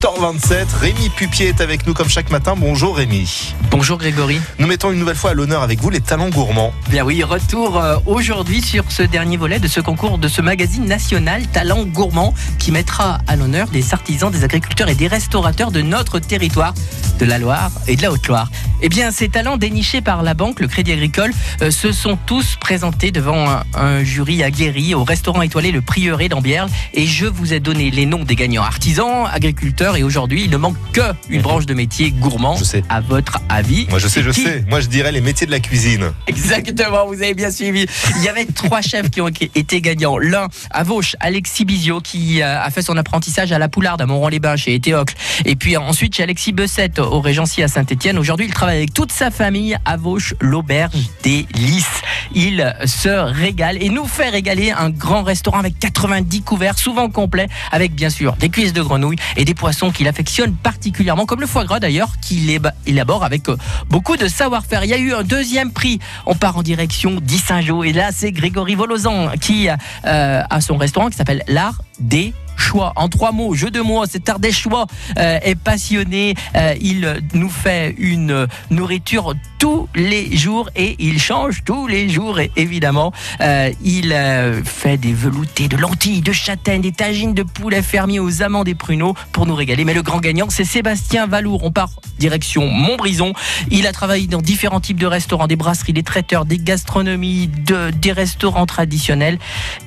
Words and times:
8h27, 0.00 0.76
Rémi 0.80 1.08
Pupier 1.08 1.48
est 1.48 1.60
avec 1.60 1.84
nous 1.84 1.92
comme 1.92 2.08
chaque 2.08 2.30
matin. 2.30 2.54
Bonjour 2.56 2.96
Rémi. 2.96 3.52
Bonjour 3.68 3.98
Grégory. 3.98 4.38
Nous 4.60 4.68
mettons 4.68 4.92
une 4.92 5.00
nouvelle 5.00 5.16
fois 5.16 5.30
à 5.30 5.34
l'honneur 5.34 5.60
avec 5.62 5.80
vous 5.80 5.90
les 5.90 6.00
talents 6.00 6.28
gourmands. 6.28 6.72
Bien 6.88 7.04
oui, 7.04 7.24
retour 7.24 7.76
euh, 7.76 7.96
aujourd'hui 8.06 8.62
sur 8.62 8.84
ce 8.92 9.02
dernier 9.02 9.36
volet 9.36 9.58
de 9.58 9.66
ce 9.66 9.80
concours 9.80 10.18
de 10.18 10.28
ce 10.28 10.40
magazine 10.40 10.84
national 10.84 11.48
Talents 11.48 11.84
gourmands 11.84 12.32
qui 12.60 12.70
mettra 12.70 13.18
à 13.26 13.34
l'honneur 13.34 13.70
des 13.70 13.92
artisans, 13.92 14.30
des 14.30 14.44
agriculteurs 14.44 14.88
et 14.88 14.94
des 14.94 15.08
restaurateurs 15.08 15.72
de 15.72 15.82
notre 15.82 16.20
territoire, 16.20 16.74
de 17.18 17.24
la 17.24 17.38
Loire 17.38 17.72
et 17.88 17.96
de 17.96 18.02
la 18.02 18.12
Haute-Loire. 18.12 18.52
Eh 18.80 18.88
bien, 18.88 19.10
ces 19.10 19.28
talents 19.28 19.56
dénichés 19.56 20.00
par 20.00 20.22
la 20.22 20.34
banque, 20.34 20.60
le 20.60 20.68
Crédit 20.68 20.92
Agricole, 20.92 21.32
euh, 21.62 21.72
se 21.72 21.90
sont 21.90 22.16
tous 22.26 22.56
présentés 22.60 23.10
devant 23.10 23.50
un, 23.50 23.64
un 23.74 24.04
jury 24.04 24.44
aguerri 24.44 24.94
au 24.94 25.02
restaurant 25.02 25.42
étoilé 25.42 25.72
Le 25.72 25.80
Prieuré 25.80 26.28
d'Ambierle 26.28 26.68
et 26.94 27.04
je 27.04 27.26
vous 27.26 27.52
ai 27.52 27.58
donné 27.58 27.90
les 27.90 28.06
noms 28.06 28.22
des 28.22 28.36
gagnants 28.36 28.62
artisans, 28.62 29.26
agriculteurs 29.32 29.96
et 29.96 30.04
aujourd'hui, 30.04 30.44
il 30.44 30.50
ne 30.50 30.56
manque 30.56 30.76
que 30.92 31.00
une 31.28 31.42
branche 31.42 31.66
de 31.66 31.74
métier 31.74 32.12
gourmand. 32.12 32.56
Je 32.56 32.64
sais. 32.64 32.84
À 32.88 33.00
votre 33.00 33.40
avis 33.48 33.86
Moi 33.90 33.98
je 33.98 34.06
sais, 34.06 34.22
je 34.22 34.30
sais. 34.30 34.64
Moi 34.68 34.80
je 34.80 34.86
dirais 34.86 35.10
les 35.10 35.20
métiers 35.20 35.46
de 35.46 35.50
la 35.50 35.60
cuisine. 35.60 36.12
Exactement, 36.28 37.06
vous 37.06 37.20
avez 37.20 37.34
bien 37.34 37.50
suivi. 37.50 37.86
Il 38.16 38.22
y 38.22 38.28
avait 38.28 38.46
trois 38.46 38.80
chefs 38.80 39.10
qui 39.10 39.20
ont 39.20 39.28
été 39.28 39.80
gagnants. 39.80 40.18
L'un 40.18 40.46
à 40.70 40.84
Vauche, 40.84 41.16
Alexis 41.18 41.64
Bizio, 41.64 42.00
qui 42.00 42.42
euh, 42.42 42.62
a 42.62 42.70
fait 42.70 42.82
son 42.82 42.96
apprentissage 42.96 43.50
à 43.50 43.58
la 43.58 43.68
Poularde, 43.68 44.00
à 44.00 44.06
Montron-les-Bains, 44.06 44.56
chez 44.56 44.74
Etéocle. 44.74 45.14
Et 45.44 45.56
puis 45.56 45.76
ensuite 45.76 46.14
chez 46.14 46.22
Alexis 46.22 46.52
Bessette, 46.52 47.00
au 47.00 47.20
Régency 47.20 47.62
à 47.64 47.68
Saint-Etienne. 47.68 48.18
Aujourd'hui, 48.18 48.46
il 48.46 48.52
travaille 48.52 48.67
avec 48.68 48.92
toute 48.92 49.12
sa 49.12 49.30
famille 49.30 49.76
à 49.84 49.96
Vauche, 49.96 50.34
l'Auberge 50.40 50.94
des 51.22 51.46
Lys. 51.54 51.86
Il 52.34 52.74
se 52.84 53.08
régale 53.08 53.82
et 53.82 53.88
nous 53.88 54.06
fait 54.06 54.28
régaler 54.28 54.70
un 54.70 54.90
grand 54.90 55.22
restaurant 55.22 55.58
avec 55.58 55.78
90 55.78 56.42
couverts, 56.42 56.78
souvent 56.78 57.08
complets, 57.08 57.48
avec 57.72 57.94
bien 57.94 58.10
sûr 58.10 58.36
des 58.36 58.48
cuisses 58.48 58.72
de 58.72 58.82
grenouille 58.82 59.16
et 59.36 59.44
des 59.44 59.54
poissons 59.54 59.90
qu'il 59.90 60.08
affectionne 60.08 60.54
particulièrement, 60.54 61.26
comme 61.26 61.40
le 61.40 61.46
foie 61.46 61.64
gras 61.64 61.80
d'ailleurs, 61.80 62.12
qu'il 62.20 62.60
élabore 62.86 63.24
avec 63.24 63.48
euh, 63.48 63.56
beaucoup 63.88 64.16
de 64.16 64.28
savoir-faire. 64.28 64.84
Il 64.84 64.90
y 64.90 64.94
a 64.94 64.98
eu 64.98 65.12
un 65.12 65.22
deuxième 65.22 65.72
prix. 65.72 65.98
On 66.26 66.34
part 66.34 66.56
en 66.56 66.62
direction 66.62 67.18
d'Issingeau 67.20 67.84
et 67.84 67.92
là, 67.92 68.10
c'est 68.12 68.32
Grégory 68.32 68.74
Volozan 68.74 69.30
qui 69.40 69.68
euh, 69.68 70.42
a 70.48 70.60
son 70.60 70.76
restaurant 70.76 71.08
qui 71.08 71.16
s'appelle 71.16 71.42
l'Art 71.48 71.82
des 72.00 72.32
choix. 72.58 72.92
En 72.96 73.08
trois 73.08 73.32
mots, 73.32 73.54
jeu 73.54 73.70
de 73.70 73.80
mots, 73.80 74.04
des 74.38 74.52
choix 74.52 74.86
euh, 75.18 75.38
est 75.42 75.54
passionné. 75.54 76.34
Euh, 76.56 76.74
il 76.80 77.22
nous 77.34 77.48
fait 77.50 77.94
une 77.98 78.46
nourriture 78.70 79.34
tous 79.58 79.88
les 79.94 80.36
jours 80.36 80.70
et 80.76 80.96
il 80.98 81.20
change 81.20 81.62
tous 81.64 81.86
les 81.86 82.08
jours. 82.08 82.38
Et 82.40 82.50
évidemment, 82.56 83.12
euh, 83.40 83.70
il 83.82 84.12
euh, 84.12 84.62
fait 84.64 84.96
des 84.96 85.12
veloutés 85.12 85.68
de 85.68 85.76
lentilles, 85.76 86.20
de 86.20 86.32
châtaignes, 86.32 86.82
des 86.82 86.92
tagines 86.92 87.34
de 87.34 87.42
poulet 87.42 87.82
fermier 87.82 88.20
aux 88.20 88.42
amandes 88.42 88.68
et 88.68 88.74
pruneaux 88.74 89.14
pour 89.32 89.46
nous 89.46 89.54
régaler. 89.54 89.84
Mais 89.84 89.94
le 89.94 90.02
grand 90.02 90.18
gagnant, 90.20 90.46
c'est 90.50 90.64
Sébastien 90.64 91.26
Valour. 91.26 91.64
On 91.64 91.70
part 91.72 91.90
direction 92.18 92.66
Montbrison. 92.68 93.32
Il 93.70 93.86
a 93.86 93.92
travaillé 93.92 94.26
dans 94.26 94.42
différents 94.42 94.80
types 94.80 95.00
de 95.00 95.06
restaurants, 95.06 95.46
des 95.46 95.56
brasseries, 95.56 95.92
des 95.92 96.02
traiteurs, 96.02 96.44
des 96.44 96.58
gastronomies, 96.58 97.48
de- 97.48 97.90
des 97.90 98.12
restaurants 98.12 98.66
traditionnels 98.66 99.38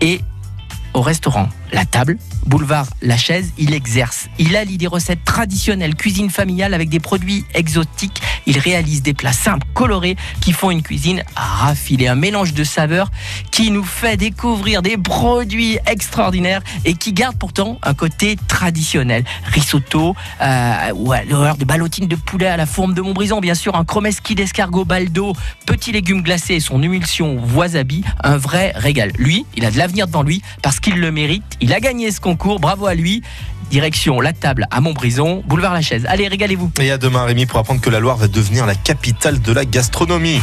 et 0.00 0.20
au 0.94 1.00
restaurant 1.00 1.48
La 1.72 1.84
Table, 1.84 2.18
boulevard 2.46 2.86
La 3.02 3.16
Chaise, 3.16 3.52
il 3.58 3.74
exerce. 3.74 4.28
Il 4.38 4.56
allie 4.56 4.78
des 4.78 4.86
recettes 4.86 5.24
traditionnelles, 5.24 5.94
cuisine 5.94 6.30
familiale 6.30 6.74
avec 6.74 6.88
des 6.88 7.00
produits 7.00 7.44
exotiques. 7.54 8.20
Il 8.48 8.58
réalise 8.58 9.02
des 9.02 9.12
plats 9.12 9.32
simples, 9.34 9.66
colorés, 9.74 10.16
qui 10.40 10.52
font 10.52 10.70
une 10.70 10.82
cuisine 10.82 11.22
raffinée, 11.36 12.08
un 12.08 12.14
mélange 12.14 12.54
de 12.54 12.64
saveurs 12.64 13.10
qui 13.50 13.70
nous 13.70 13.84
fait 13.84 14.16
découvrir 14.16 14.80
des 14.80 14.96
produits 14.96 15.78
extraordinaires 15.86 16.62
et 16.86 16.94
qui 16.94 17.12
garde 17.12 17.36
pourtant 17.36 17.78
un 17.82 17.92
côté 17.92 18.36
traditionnel. 18.48 19.24
Risotto, 19.44 20.16
euh, 20.40 20.92
ou 20.94 21.12
alors 21.12 21.56
des 21.56 21.66
ballotines 21.66 22.08
de 22.08 22.16
poulet 22.16 22.46
à 22.46 22.56
la 22.56 22.64
forme 22.64 22.94
de 22.94 23.02
Montbrison, 23.02 23.40
bien 23.40 23.54
sûr, 23.54 23.76
un 23.76 23.84
chromeski 23.84 24.34
d'escargot 24.34 24.86
baldo, 24.86 25.34
petits 25.66 25.92
légumes 25.92 26.22
glacés 26.22 26.54
et 26.54 26.60
son 26.60 26.82
émulsion 26.82 27.38
wasabi, 27.54 28.02
un 28.24 28.38
vrai 28.38 28.72
régal. 28.74 29.12
Lui, 29.18 29.44
il 29.56 29.66
a 29.66 29.70
de 29.70 29.76
l'avenir 29.76 30.06
devant 30.06 30.22
lui 30.22 30.40
parce 30.62 30.80
qu'il 30.80 30.98
le 30.98 31.12
mérite. 31.12 31.44
Il 31.60 31.74
a 31.74 31.80
gagné 31.80 32.10
ce 32.10 32.20
concours, 32.20 32.60
bravo 32.60 32.86
à 32.86 32.94
lui. 32.94 33.22
Direction 33.70 34.22
la 34.22 34.32
table 34.32 34.66
à 34.70 34.80
Montbrison, 34.80 35.42
boulevard 35.46 35.74
La 35.74 35.82
Chaise. 35.82 36.06
Allez, 36.08 36.26
régalez-vous. 36.26 36.70
Et 36.80 36.90
à 36.90 36.96
demain 36.96 37.24
Rémi 37.24 37.44
pour 37.44 37.58
apprendre 37.58 37.82
que 37.82 37.90
la 37.90 38.00
Loire 38.00 38.16
va 38.16 38.26
devenir 38.38 38.66
la 38.66 38.76
capitale 38.76 39.40
de 39.40 39.52
la 39.52 39.64
gastronomie. 39.64 40.40